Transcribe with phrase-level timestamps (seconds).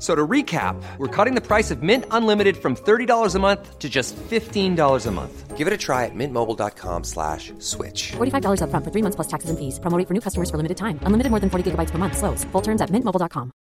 [0.00, 3.88] So to recap, we're cutting the price of Mint Unlimited from $30 a month to
[3.88, 5.56] just $15 a month.
[5.58, 8.12] Give it a try at mintmobile.com slash switch.
[8.12, 9.78] $45 upfront for three months plus taxes and fees.
[9.78, 10.98] Promoting for new customers for limited time.
[11.04, 12.16] Unlimited more than 40 gigabytes per month.
[12.16, 12.44] Slows.
[12.52, 13.52] Full terms at mintmobile.com.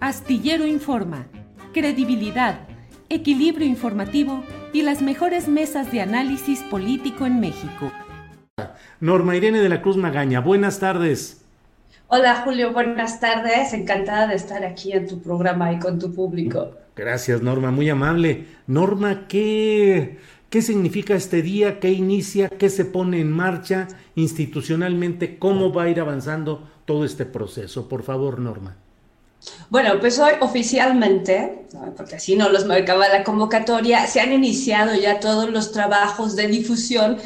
[0.00, 1.26] Astillero Informa,
[1.72, 2.68] credibilidad,
[3.08, 7.90] equilibrio informativo y las mejores mesas de análisis político en México.
[9.00, 11.47] Norma Irene de la Cruz Magaña, buenas tardes.
[12.10, 13.74] Hola Julio, buenas tardes.
[13.74, 16.70] Encantada de estar aquí en tu programa y con tu público.
[16.96, 18.46] Gracias Norma, muy amable.
[18.66, 21.80] Norma, ¿qué, qué significa este día?
[21.80, 22.48] ¿Qué inicia?
[22.48, 25.38] ¿Qué se pone en marcha institucionalmente?
[25.38, 27.90] ¿Cómo va a ir avanzando todo este proceso?
[27.90, 28.74] Por favor, Norma.
[29.68, 35.20] Bueno, pues hoy oficialmente, porque así no los marcaba la convocatoria, se han iniciado ya
[35.20, 37.18] todos los trabajos de difusión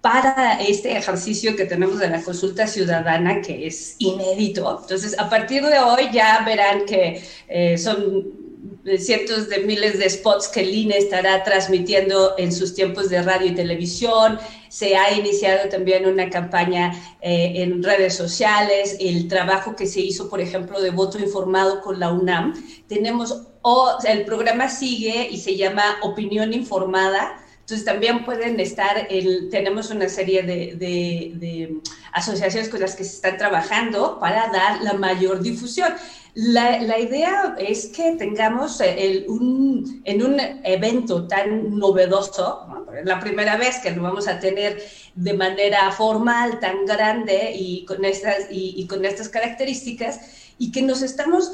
[0.00, 4.78] para este ejercicio que tenemos de la consulta ciudadana, que es inédito.
[4.82, 8.50] Entonces, a partir de hoy ya verán que eh, son
[8.98, 13.48] cientos de miles de spots que el INE estará transmitiendo en sus tiempos de radio
[13.48, 14.38] y televisión.
[14.68, 20.30] Se ha iniciado también una campaña eh, en redes sociales, el trabajo que se hizo,
[20.30, 22.54] por ejemplo, de voto informado con la UNAM.
[22.88, 27.36] Tenemos, o, el programa sigue y se llama Opinión Informada
[27.70, 31.80] entonces también pueden estar, el, tenemos una serie de,
[32.12, 35.92] asociaciones con las que se están trabajando para dar la mayor difusión.
[36.34, 38.82] La, idea es que tengamos
[39.28, 42.66] un, en un evento tan novedoso,
[43.04, 44.82] la primera vez que lo vamos a tener
[45.14, 50.18] de manera formal, tan grande y con estas, y con estas características,
[50.58, 51.52] y que nos estamos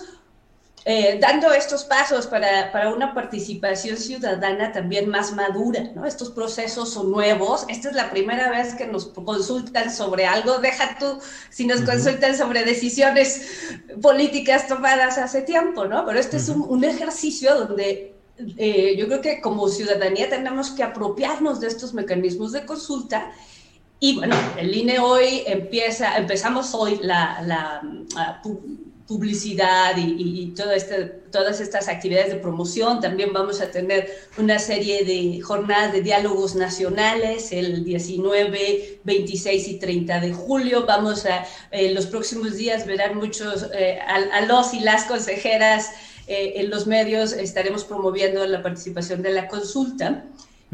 [0.89, 6.07] eh, dando estos pasos para, para, una participación ciudadana también más madura, ¿no?
[6.07, 7.65] Estos procesos son nuevos.
[7.67, 10.59] Esta es la primera vez que nos consultan sobre algo.
[10.59, 11.19] Deja tú
[11.51, 13.49] si nos consultan sobre decisiones
[14.01, 16.07] políticas tomadas hace tiempo, ¿no?
[16.07, 18.15] Pero este es un, un, ejercicio donde
[18.57, 23.33] eh, yo creo que como ciudadanía tenemos que apropiarnos de estos mecanismos de consulta.
[23.99, 27.83] Y bueno, el INE hoy empieza, empezamos hoy la, la,
[28.15, 28.41] la
[29.07, 33.01] publicidad y, y todo este, todas estas actividades de promoción.
[33.01, 39.79] También vamos a tener una serie de jornadas de diálogos nacionales el 19, 26 y
[39.79, 40.87] 30 de julio.
[40.87, 45.91] Vamos a, en los próximos días verán muchos, eh, a, a, los y las consejeras
[46.27, 50.25] eh, en los medios, estaremos promoviendo la participación de la consulta.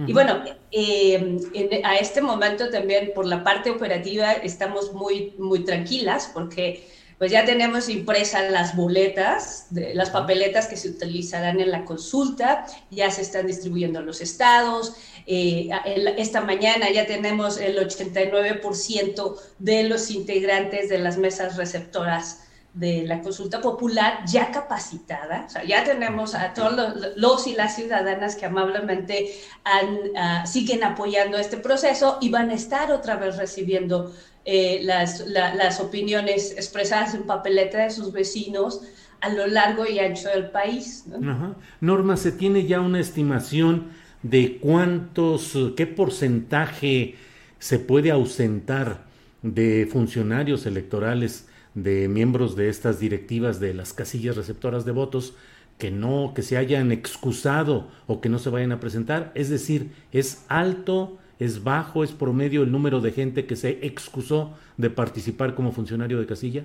[0.07, 5.65] Y bueno, eh, en, a este momento también por la parte operativa estamos muy, muy
[5.65, 6.89] tranquilas porque
[7.23, 12.67] pues ya tenemos impresas las boletas, de, las papeletas que se utilizarán en la consulta,
[12.91, 14.97] ya se están distribuyendo a los estados.
[15.29, 15.71] Eh,
[16.17, 22.41] esta mañana ya tenemos el 89% de los integrantes de las mesas receptoras
[22.75, 27.55] de la consulta popular ya capacitada, o sea, ya tenemos a todos los, los y
[27.55, 33.17] las ciudadanas que amablemente han, uh, siguen apoyando este proceso y van a estar otra
[33.17, 34.13] vez recibiendo
[34.45, 38.83] eh, las, la, las opiniones expresadas en papeleta de sus vecinos
[39.21, 41.05] a lo largo y ancho del país.
[41.81, 43.91] Norma, ¿se tiene ya una estimación
[44.23, 47.15] de cuántos, qué porcentaje
[47.59, 49.05] se puede ausentar
[49.43, 51.47] de funcionarios electorales?
[51.75, 55.35] de miembros de estas directivas de las casillas receptoras de votos
[55.79, 59.93] que no que se hayan excusado o que no se vayan a presentar, es decir,
[60.13, 65.55] es alto, es bajo, es promedio el número de gente que se excusó de participar
[65.55, 66.65] como funcionario de casilla.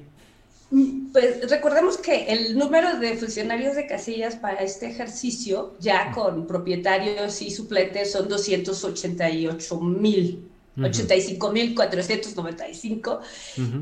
[1.14, 7.42] Pues recordemos que el número de funcionarios de casillas para este ejercicio, ya con propietarios
[7.42, 10.47] y suplentes, son 288 mil
[10.78, 13.20] 85.495,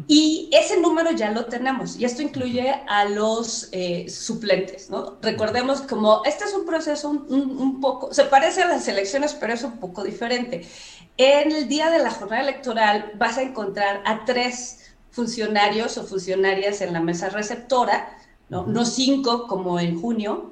[0.07, 5.17] y ese número ya lo tenemos, y esto incluye a los eh, suplentes, ¿no?
[5.21, 9.63] Recordemos como este es un proceso un, poco, se parece a las elecciones, pero es
[9.63, 10.65] un poco diferente.
[11.17, 14.79] En el día de la jornada electoral vas a encontrar a tres
[15.11, 18.17] funcionarios o funcionarias en la mesa receptora,
[18.49, 20.51] no, no cinco como en junio.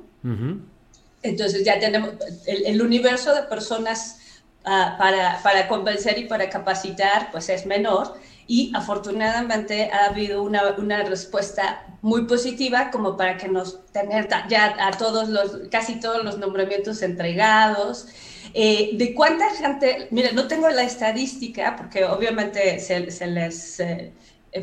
[1.22, 2.12] Entonces ya tenemos
[2.46, 4.20] el universo de personas
[4.66, 8.14] Ah, para, para, convencer y para capacitar, pues es menor.
[8.48, 14.76] Y afortunadamente ha habido una, una respuesta muy positiva como para que nos tener ya
[14.80, 18.08] a todos los, casi todos los nombramientos entregados.
[18.54, 20.08] Eh, ¿De cuánta gente?
[20.12, 23.80] Mira, no tengo la estadística porque obviamente se, se les...
[23.80, 24.14] Eh,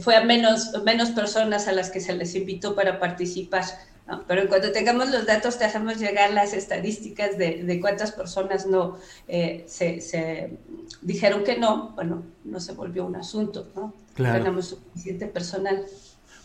[0.00, 3.64] fue a menos, menos personas a las que se les invitó para participar
[4.26, 8.66] pero en cuanto tengamos los datos, te hacemos llegar las estadísticas de, de cuántas personas
[8.66, 8.98] no
[9.28, 10.58] eh, se, se,
[11.02, 11.92] dijeron que no.
[11.94, 13.94] Bueno, no se volvió un asunto, ¿no?
[14.14, 14.38] Claro.
[14.38, 15.84] Tenemos suficiente personal.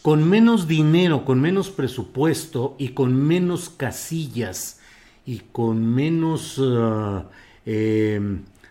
[0.01, 4.79] Con menos dinero, con menos presupuesto y con menos casillas
[5.25, 7.23] y con menos, uh,
[7.65, 8.19] eh,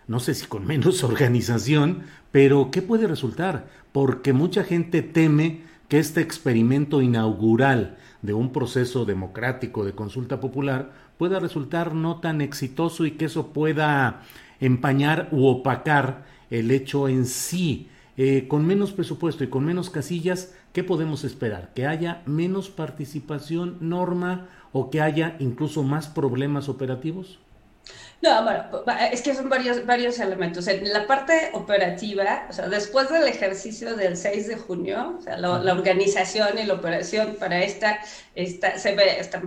[0.06, 3.66] no sé si con menos organización, pero ¿qué puede resultar?
[3.90, 10.92] Porque mucha gente teme que este experimento inaugural de un proceso democrático de consulta popular
[11.18, 14.22] pueda resultar no tan exitoso y que eso pueda
[14.60, 17.88] empañar u opacar el hecho en sí.
[18.16, 21.72] Eh, con menos presupuesto y con menos casillas, ¿qué podemos esperar?
[21.74, 27.40] ¿Que haya menos participación, norma, o que haya incluso más problemas operativos?
[28.22, 28.64] No, bueno,
[29.12, 30.66] es que son varios, varios elementos.
[30.66, 35.36] En la parte operativa, o sea, después del ejercicio del 6 de junio, o sea,
[35.36, 37.98] la, organización y la operación para esta,
[38.34, 39.40] esta se ve está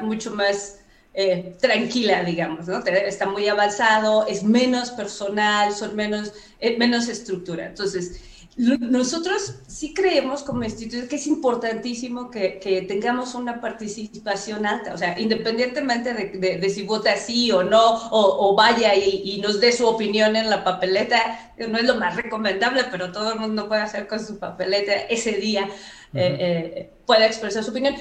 [0.00, 0.78] mucho más
[1.12, 2.78] eh, tranquila, digamos, ¿no?
[2.78, 7.66] Está muy avanzado, es menos personal, son menos, eh, menos estructura.
[7.66, 8.20] Entonces,
[8.60, 14.98] nosotros sí creemos como instituto que es importantísimo que, que, tengamos una participación alta, o
[14.98, 19.60] sea, independientemente de, de, si vota sí o no, o, o vaya y, y, nos
[19.60, 23.66] dé su opinión en la papeleta, no es lo más recomendable, pero todo el mundo
[23.66, 25.66] puede hacer con su papeleta ese día,
[26.12, 27.94] eh, eh, puede expresar su opinión.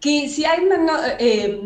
[0.00, 1.00] Que si hay menos...
[1.18, 1.60] Eh,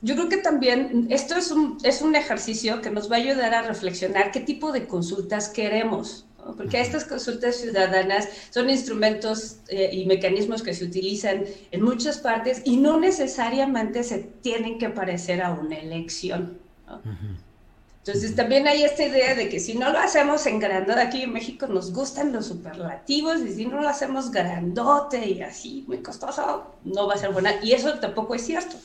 [0.00, 3.54] yo creo que también esto es un, es un ejercicio que nos va a ayudar
[3.54, 10.06] a reflexionar qué tipo de consultas queremos porque estas consultas ciudadanas son instrumentos eh, y
[10.06, 15.52] mecanismos que se utilizan en muchas partes y no necesariamente se tienen que parecer a
[15.52, 16.58] una elección.
[18.06, 21.32] Entonces también hay esta idea de que si no lo hacemos en grandote, aquí en
[21.32, 26.74] México nos gustan los superlativos y si no lo hacemos grandote y así, muy costoso,
[26.84, 27.54] no va a ser buena.
[27.62, 28.76] Y eso tampoco es cierto.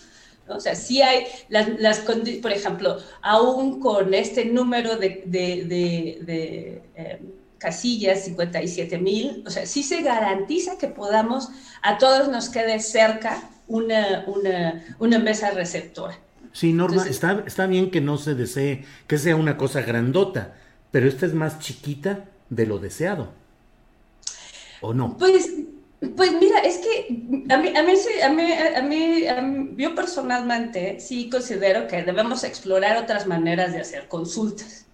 [0.48, 7.20] O sea, sí hay las, las por ejemplo, aún con este número de, de, em,
[7.60, 11.50] casillas, 57 mil, o sea, sí se garantiza que podamos,
[11.84, 16.18] a todos nos quede cerca una, una, una mesa receptora.
[16.52, 20.56] Sí, Norma, está, está bien que no se desee, que sea una cosa grandota,
[20.90, 23.34] pero esta es más chiquita de lo deseado.
[24.82, 25.18] ¿O no?
[25.18, 25.52] Pues,
[26.16, 29.94] pues mira, es que a mí, a mí, a mí, a mí, a mí, yo
[29.94, 34.86] personalmente sí considero que debemos explorar otras maneras de hacer consultas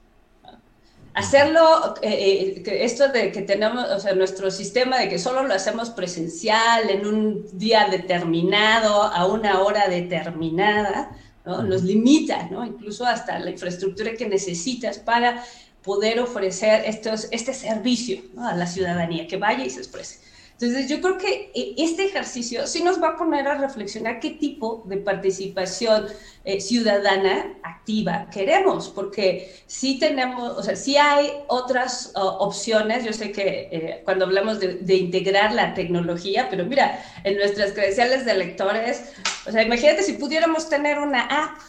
[1.16, 5.54] hacerlo, eh, eh esto de que tenemos, o sea, nuestro sistema de que solo lo
[5.54, 11.12] hacemos presencial en un día determinado, a una hora determinada,
[11.46, 11.64] ¿no?
[11.64, 12.66] nos limita, ¿no?
[12.66, 15.44] incluso hasta la infraestructura que necesitas para
[15.84, 20.20] poder ofrecer estos, este servicio a la ciudadanía, que vaya y se exprese.
[20.58, 24.32] Entonces, yo creo que eh, este ejercicio sí nos va a poner a reflexionar qué
[24.32, 26.08] tipo de participación
[26.46, 33.04] eh, ciudadana activa queremos, porque sí tenemos, o sea, sí hay otras opciones.
[33.04, 38.24] Yo sé que eh, cuando hablamos de, integrar la tecnología, pero mira, en nuestras credenciales
[38.24, 39.12] de lectores,
[39.46, 41.60] o sea, imagínate si pudiéramos tener una app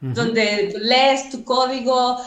[0.00, 2.18] donde lees tu código,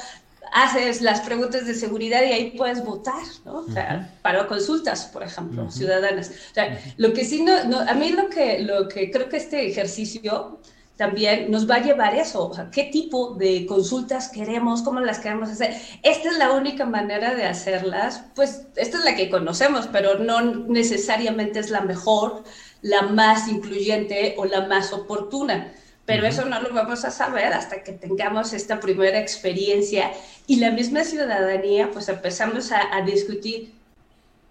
[0.52, 3.60] haces las preguntas de seguridad y ahí puedes votar, ¿no?
[3.60, 6.30] O sea, para consultas, por ejemplo, ciudadanas.
[6.30, 9.68] O sea, lo que sí, no, a mí lo que, lo que creo que este
[9.68, 10.60] ejercicio
[10.98, 15.20] también nos va a llevar eso, o sea, qué tipo de consultas queremos, cómo las
[15.20, 15.76] queremos hacer.
[16.04, 20.42] Esta es la única manera de hacerlas, pues esta es la que conocemos, pero no
[20.42, 22.44] necesariamente es la mejor,
[22.82, 25.74] la más incluyente o la más oportuna
[26.12, 30.12] pero eso no lo vamos a saber hasta que tengamos esta primera experiencia
[30.46, 33.72] y la misma ciudadanía, pues empezamos a, discutir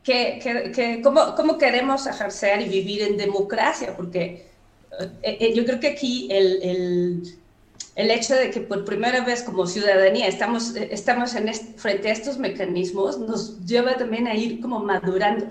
[0.03, 4.47] que, cómo, cómo, queremos ejercer y vivir en democracia, porque
[5.23, 7.23] eh, eh, yo creo que aquí el, el
[7.97, 12.39] el hecho de que por primera vez como ciudadanía estamos, estamos en frente a estos
[12.39, 15.47] mecanismos nos lleva también a ir como madurando.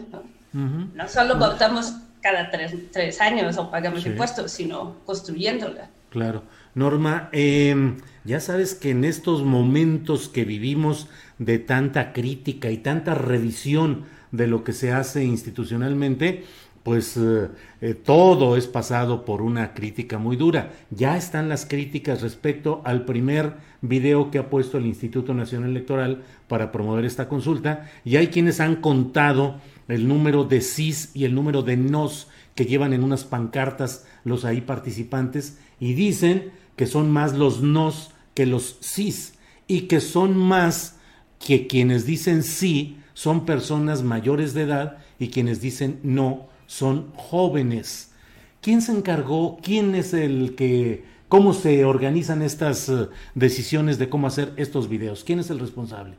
[0.53, 5.89] No, no solo votamos cada tres, tres, años o pagamos impuestos, sino construyéndola.
[6.09, 6.43] Claro.
[6.75, 13.13] Norma, eh, ya sabes que en estos momentos que vivimos de tanta crítica y tanta
[13.15, 16.43] revisión de lo que se hace institucionalmente,
[16.83, 17.49] pues eh,
[17.81, 20.71] eh, todo es pasado por una crítica muy dura.
[20.89, 26.23] Ya están las críticas respecto al primer video que ha puesto el Instituto Nacional Electoral
[26.47, 31.35] para promover esta consulta y hay quienes han contado el número de sís y el
[31.35, 32.27] número de nos
[32.59, 38.11] que llevan en unas pancartas los ahí participantes y dicen que son más los nos
[38.33, 39.35] que los sís
[39.65, 40.97] y que son más
[41.39, 48.11] que quienes dicen sí son personas mayores de edad y quienes dicen no son jóvenes.
[48.59, 49.59] ¿Quién se encargó?
[49.63, 51.05] ¿Quién es el que...
[51.29, 55.23] ¿Cómo se organizan estas eh, decisiones de cómo hacer estos videos?
[55.23, 56.15] ¿Quién es el responsable?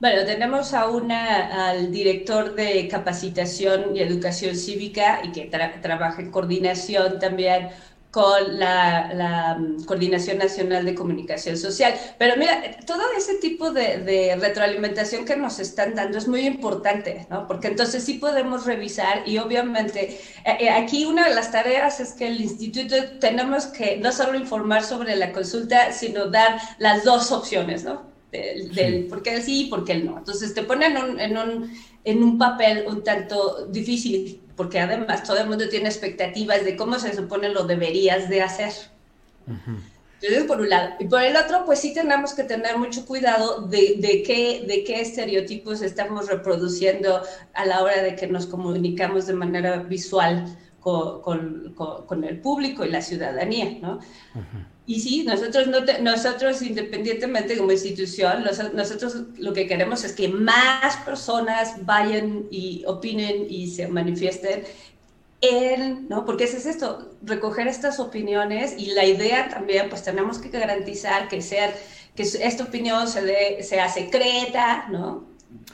[0.00, 6.30] Bueno, tenemos a una, al director de capacitación y educación cívica y que trabaja en
[6.30, 7.70] coordinación también
[8.14, 11.94] con la, mm, Coordinación Nacional de Comunicación Social.
[12.18, 17.48] Pero mira, todo ese tipo de, retroalimentación que nos están dando es muy importante, ¿no?
[17.48, 22.12] Porque entonces sí podemos revisar y obviamente eh, eh, aquí una de las tareas es
[22.12, 27.32] que el instituto tenemos que no solo informar sobre la consulta, sino dar las dos
[27.32, 28.13] opciones, ¿no?
[28.34, 30.18] Del, por qué sí y por qué el no.
[30.18, 31.70] Entonces te ponen en un,
[32.04, 36.98] en un papel un tanto difícil porque además todo el mundo tiene expectativas de cómo
[36.98, 38.72] se supone lo deberías de hacer.
[39.46, 40.94] Entonces, por un lado.
[41.00, 44.84] Y por el otro, pues sí tenemos que tener mucho cuidado de, de, qué, de
[44.84, 47.20] qué estereotipos estamos reproduciendo
[47.52, 52.84] a la hora de que nos comunicamos de manera visual con, con, con, el público
[52.84, 54.00] y la ciudadanía, ¿no?
[54.86, 60.96] Y sí, nosotros, no nosotros independientemente como institución, nosotros lo que queremos es que más
[60.98, 64.64] personas vayan y opinen y se manifiesten
[65.40, 66.26] en, ¿no?
[66.26, 71.28] Porque ese es esto, recoger estas opiniones y la idea también, pues tenemos que garantizar
[71.28, 71.72] que, sea,
[72.14, 75.24] que esta opinión se sea secreta, ¿no?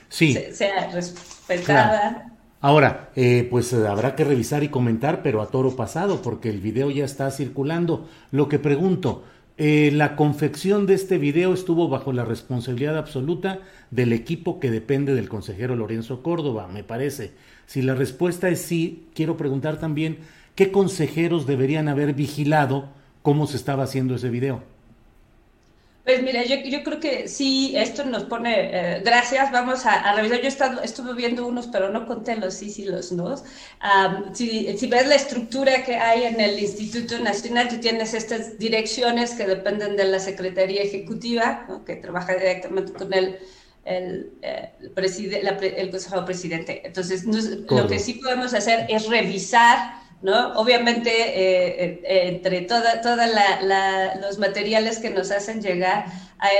[0.08, 0.38] Sí.
[0.52, 2.30] sea respetada.
[2.62, 6.60] Ahora, eh, pues eh, habrá que revisar y comentar, pero a toro pasado, porque el
[6.60, 8.06] video ya está circulando.
[8.32, 9.24] Lo que pregunto,
[9.56, 15.14] eh, la confección de este video estuvo bajo la responsabilidad absoluta del equipo que depende
[15.14, 17.32] del consejero Lorenzo Córdoba, me parece.
[17.66, 20.18] Si la respuesta es sí, quiero preguntar también
[20.54, 22.90] qué consejeros deberían haber vigilado
[23.22, 24.62] cómo se estaba haciendo ese video.
[26.04, 30.38] Pues mira, yo, yo, creo que sí, esto nos pone, eh, gracias, vamos a, revisar.
[30.38, 33.36] Yo he estado, estuve viendo unos, pero no conté los sí y los no.
[34.32, 39.32] si, si, ves la estructura que hay en el Instituto Nacional, tú tienes estas direcciones
[39.32, 43.38] que dependen de la Secretaría Ejecutiva, que trabaja directamente con el,
[43.84, 46.80] el, eh, el, el consejero presidente.
[46.82, 50.52] Entonces, lo que sí podemos hacer es revisar ¿no?
[50.54, 53.26] Obviamente, eh, eh, entre todos toda
[54.20, 56.06] los materiales que nos hacen llegar,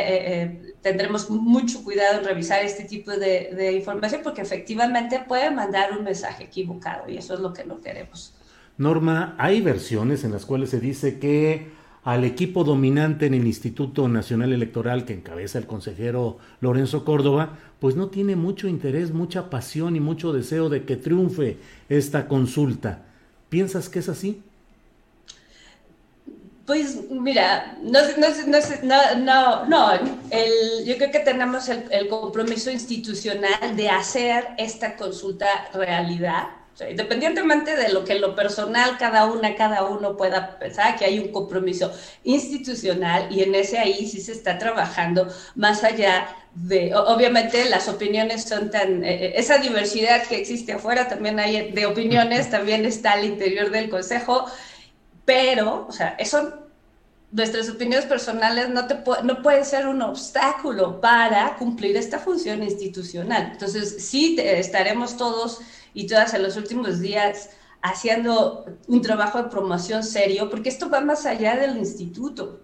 [0.03, 6.05] eh, tendremos mucho cuidado en revisar este tipo de, información porque efectivamente puede mandar un
[6.05, 8.35] mensaje equivocado y eso es lo que no queremos.
[8.79, 11.69] Norma, hay versiones en las cuales se dice que
[12.03, 17.95] al equipo dominante en el Instituto Nacional Electoral que encabeza el consejero Lorenzo Córdoba, pues
[17.95, 21.59] no tiene mucho interés, mucha pasión y mucho deseo de que triunfe
[21.91, 23.10] esta consulta.
[23.51, 24.43] ¿Piensas que es así?
[26.65, 27.99] Pues mira, no,
[28.85, 29.93] no, no, no,
[30.31, 36.45] el, yo creo que tenemos el, compromiso institucional de hacer esta consulta realidad.
[36.89, 41.19] Independientemente de lo que en lo personal cada una, cada uno pueda pensar, que hay
[41.19, 41.93] un compromiso
[42.25, 48.45] institucional y en ese ahí sí se está trabajando más allá de, obviamente las opiniones
[48.45, 53.13] son tan, eh, eh, esa diversidad que existe afuera también hay de opiniones, también está
[53.13, 54.47] al interior del Consejo,
[55.25, 56.67] pero, o sea, eso,
[57.31, 63.51] nuestras opiniones personales no, te no pueden ser un obstáculo para cumplir esta función institucional.
[63.53, 65.61] Entonces, sí estaremos todos
[65.95, 67.51] y todas en los últimos días
[67.83, 72.61] haciendo un trabajo de promoción serio, porque esto va más allá del instituto.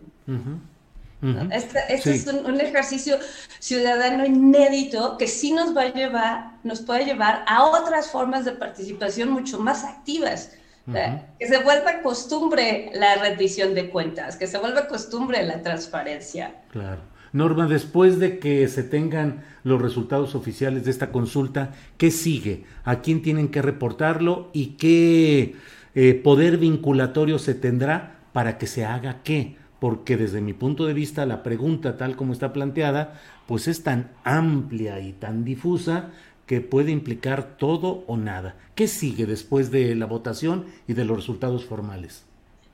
[1.51, 3.17] Este, este es un, ejercicio
[3.59, 8.53] ciudadano inédito que sí nos va a llevar, nos puede llevar a otras formas de
[8.53, 10.53] participación mucho más activas.
[10.87, 16.55] Que se vuelva costumbre la rendición de cuentas, que se vuelva costumbre la transparencia.
[16.71, 17.01] Claro.
[17.33, 22.65] Norma, después de que se tengan los resultados oficiales de esta consulta, ¿qué sigue?
[22.85, 25.55] ¿A quién tienen que reportarlo y qué
[25.95, 29.57] eh, poder vinculatorio se tendrá para que se haga qué?
[29.79, 34.11] porque desde mi punto de vista la pregunta tal como está planteada, pues es tan
[34.25, 36.11] amplia y tan difusa
[36.47, 38.57] que puede implicar todo o nada.
[38.75, 42.26] ¿Qué sigue después de la votación y de los resultados formales?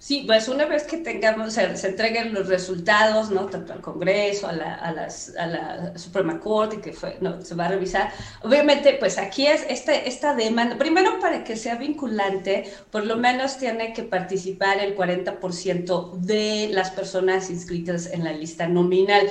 [0.02, 3.46] Sí, pues una vez que tengamos, se, entreguen los resultados, ¿no?
[3.46, 7.54] Tanto al Congreso, a la, a las, a la Suprema Corte, que fue, no, se
[7.54, 8.12] va a revisar.
[8.42, 13.58] Obviamente, pues aquí es este, esta demanda, primero para que sea vinculante, por lo menos
[13.58, 19.30] tiene que participar el 40% de las personas inscritas en la lista nominal.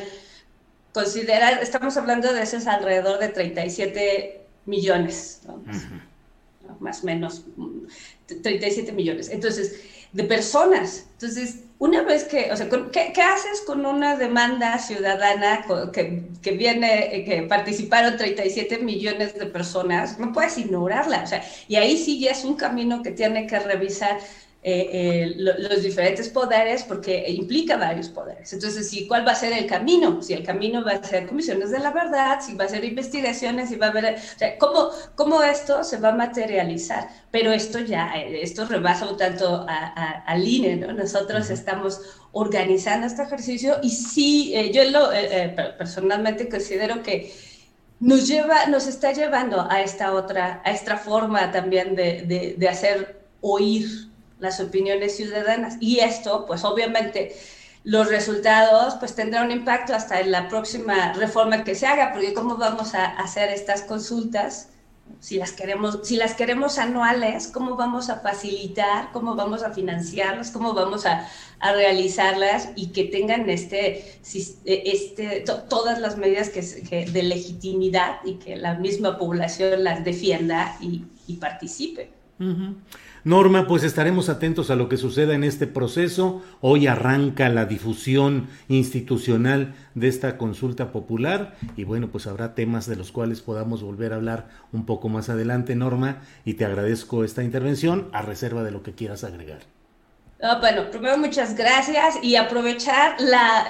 [0.93, 5.61] Considerar, estamos hablando de esos alrededor de 37 millones, ¿no?
[6.79, 7.43] más o menos
[8.41, 9.29] 37 millones.
[9.29, 11.05] Entonces, de personas.
[11.13, 16.51] Entonces, una vez que, o sea, ¿qué, ¿qué, haces con una demanda ciudadana que, que,
[16.51, 20.19] viene, que participaron 37 millones de personas?
[20.19, 23.57] No puedes ignorarla, o sea, y ahí sí ya es un camino que tiene que
[23.59, 24.19] revisar
[24.63, 28.53] eh, eh, los diferentes poderes porque implica varios poderes.
[28.53, 30.21] Entonces, ¿sí, ¿cuál va a ser el camino?
[30.21, 33.69] Si el camino va a ser comisiones de la verdad, si va a ser investigaciones,
[33.69, 34.13] si va a haber...
[34.13, 37.09] O sea, ¿cómo, ¿cómo, esto se va a materializar?
[37.31, 40.93] Pero esto ya, eh, esto rebasa un tanto al INE, ¿no?
[40.93, 41.99] Nosotros estamos
[42.31, 45.09] organizando este ejercicio y sí, yo lo,
[45.79, 47.33] personalmente considero que
[47.99, 52.69] nos lleva, nos está llevando a esta otra, a esta forma también de, de, de
[52.69, 54.10] hacer oír
[54.41, 55.77] las opiniones ciudadanas.
[55.79, 57.35] Y esto, pues obviamente,
[57.83, 62.33] los resultados pues tendrán un impacto hasta en la próxima reforma que se haga, porque
[62.33, 64.69] cómo vamos a hacer estas consultas,
[65.19, 70.51] si las queremos, si las queremos anuales, cómo vamos a facilitar, cómo vamos a financiarlas,
[70.51, 71.27] cómo vamos a,
[71.59, 74.19] a realizarlas y que tengan este,
[74.65, 81.03] este, todas las medidas que, de legitimidad y que la misma población las defienda y,
[81.27, 82.09] y participe.
[83.23, 86.41] Norma, pues estaremos atentos a lo que suceda en este proceso.
[86.59, 92.95] Hoy arranca la difusión institucional de esta consulta popular y bueno, pues habrá temas de
[92.95, 97.43] los cuales podamos volver a hablar un poco más adelante, Norma, y te agradezco esta
[97.43, 99.59] intervención a reserva de lo que quieras agregar.
[100.59, 103.17] Bueno, primero muchas gracias y aprovechar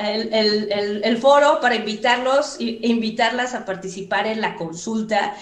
[0.02, 5.36] el, el, foro para invitarlos e invitarlas a participar en la consulta.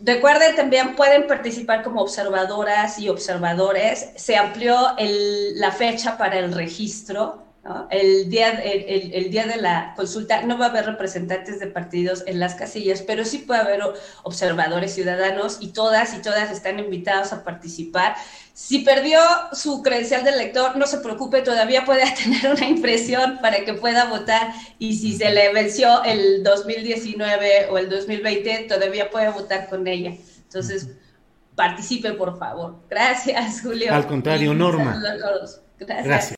[0.00, 4.10] Recuerden, también pueden participar como observadoras y observadores.
[4.14, 7.47] Se amplió la fecha para el registro.
[7.90, 12.40] El, día, el, día de la consulta no va a haber representantes de partidos en
[12.40, 13.80] las casillas, pero sí puede haber
[14.22, 18.14] observadores ciudadanos y todas y todas están invitados a participar.
[18.54, 19.20] Si perdió
[19.52, 24.06] su credencial de lector, no se preocupe, todavía puede tener una impresión para que pueda
[24.06, 29.86] votar y si se le venció el 2019 o el 2020, todavía puede votar con
[29.86, 30.14] ella.
[30.42, 30.88] Entonces,
[31.54, 32.76] participe, por favor.
[32.88, 33.92] Gracias, Julio.
[33.92, 34.98] Al contrario, Norma.
[35.78, 36.04] Gracias.
[36.04, 36.37] Gracias.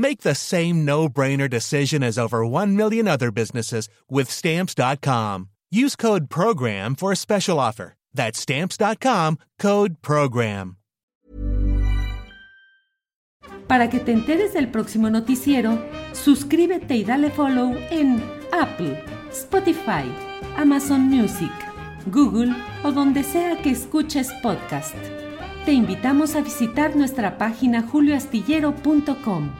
[0.00, 5.50] Make the same no brainer decision as over 1 million other businesses with Stamps.com.
[5.70, 7.92] Use code PROGRAM for a special offer.
[8.14, 10.78] That's Stamps.com code PROGRAM.
[13.68, 15.78] Para que te enteres del próximo noticiero,
[16.12, 20.10] suscríbete y dale follow en Apple, Spotify.
[20.56, 21.52] Amazon Music,
[22.06, 24.96] Google o donde sea que escuches podcast.
[25.66, 29.59] Te invitamos a visitar nuestra página julioastillero.com.